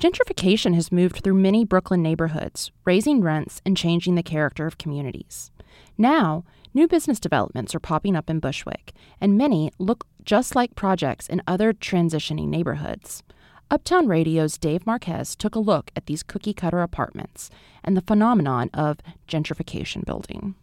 [0.00, 5.50] Gentrification has moved through many Brooklyn neighborhoods, raising rents and changing the character of communities.
[5.98, 6.42] Now,
[6.72, 11.42] new business developments are popping up in Bushwick, and many look just like projects in
[11.46, 13.22] other transitioning neighborhoods.
[13.70, 17.50] Uptown Radio's Dave Marquez took a look at these cookie cutter apartments
[17.84, 20.54] and the phenomenon of gentrification building.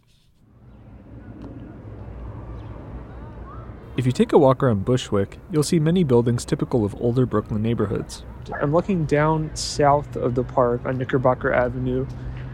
[3.98, 7.64] If you take a walk around Bushwick, you'll see many buildings typical of older Brooklyn
[7.64, 8.24] neighborhoods.
[8.62, 12.06] I'm looking down south of the park on Knickerbocker Avenue,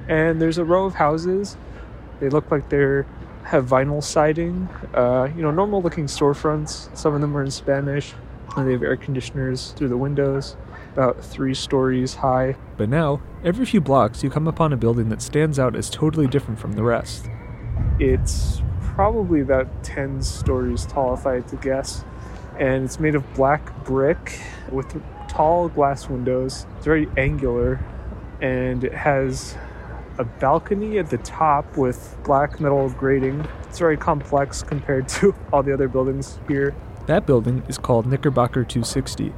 [0.07, 1.57] and there's a row of houses.
[2.21, 3.03] They look like they
[3.43, 6.95] have vinyl siding, uh, you know, normal looking storefronts.
[6.95, 8.13] Some of them are in Spanish,
[8.55, 10.55] and they have air conditioners through the windows,
[10.93, 12.55] about three stories high.
[12.77, 16.25] But now, every few blocks, you come upon a building that stands out as totally
[16.25, 17.27] different from the rest.
[17.99, 18.61] It's
[18.95, 22.03] probably about 10 stories tall, if I had to guess.
[22.59, 24.39] And it's made of black brick
[24.71, 26.67] with tall glass windows.
[26.77, 27.79] It's very angular
[28.41, 29.57] and it has
[30.19, 33.47] a balcony at the top with black metal grating.
[33.63, 36.75] It's very complex compared to all the other buildings here.
[37.07, 39.33] That building is called Knickerbocker 260.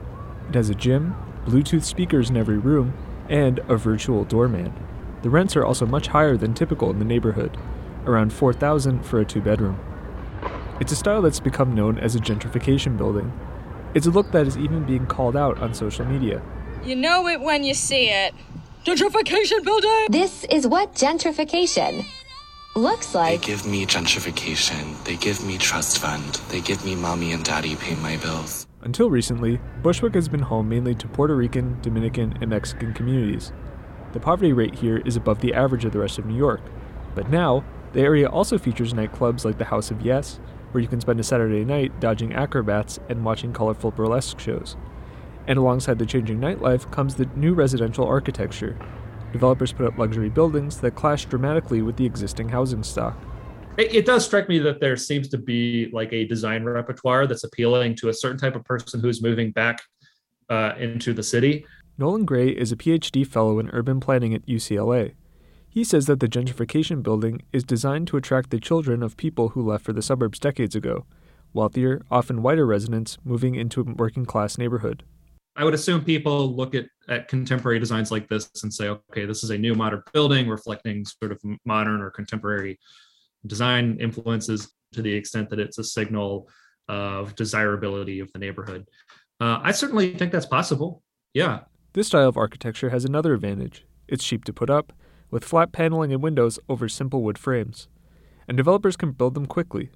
[0.50, 2.94] It has a gym, Bluetooth speakers in every room,
[3.30, 4.74] and a virtual doorman.
[5.22, 7.58] The rents are also much higher than typical in the neighborhood,
[8.08, 9.80] around 4000 for a two bedroom.
[10.80, 13.32] It's a style that's become known as a gentrification building.
[13.94, 16.42] It's a look that is even being called out on social media.
[16.84, 18.34] You know it when you see it.
[18.84, 20.08] Gentrification building!
[20.10, 22.06] This is what gentrification
[22.76, 23.42] looks like.
[23.42, 25.02] They give me gentrification.
[25.06, 26.36] They give me trust fund.
[26.50, 28.68] They give me mommy and daddy pay my bills.
[28.82, 33.52] Until recently, Bushwick has been home mainly to Puerto Rican, Dominican, and Mexican communities.
[34.14, 36.62] The poverty rate here is above the average of the rest of New York.
[37.16, 37.64] But now,
[37.96, 41.24] the area also features nightclubs like the House of Yes, where you can spend a
[41.24, 44.76] Saturday night dodging acrobats and watching colorful burlesque shows.
[45.48, 48.78] And alongside the changing nightlife comes the new residential architecture.
[49.32, 53.18] Developers put up luxury buildings that clash dramatically with the existing housing stock.
[53.78, 57.46] It, it does strike me that there seems to be like a design repertoire that's
[57.46, 59.82] appealing to a certain type of person who's moving back
[60.50, 61.66] uh, into the city.
[61.98, 65.14] Nolan Gray is a PhD fellow in urban planning at UCLA.
[65.76, 69.62] He says that the gentrification building is designed to attract the children of people who
[69.62, 71.06] left for the suburbs decades ago,
[71.52, 75.04] wealthier, often whiter residents moving into a working class neighborhood.
[75.58, 79.44] I would assume people look at, at contemporary designs like this and say, okay, this
[79.44, 82.80] is a new modern building reflecting sort of modern or contemporary
[83.46, 86.48] design influences to the extent that it's a signal
[86.88, 88.88] of desirability of the neighborhood.
[89.42, 91.04] Uh, I certainly think that's possible.
[91.34, 91.64] Yeah.
[91.92, 94.94] This style of architecture has another advantage it's cheap to put up,
[95.32, 97.88] with flat paneling and windows over simple wood frames.
[98.48, 99.90] And developers can build them quickly.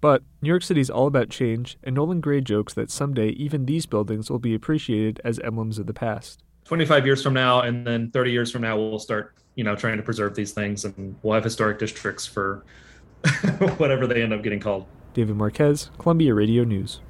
[0.00, 3.66] But New York City is all about change, and Nolan Gray jokes that someday even
[3.66, 6.42] these buildings will be appreciated as emblems of the past.
[6.64, 9.96] 25 years from now, and then 30 years from now, we'll start, you know, trying
[9.96, 12.64] to preserve these things, and we'll have historic districts for
[13.78, 14.86] whatever they end up getting called.
[15.14, 17.00] David Marquez, Columbia Radio News.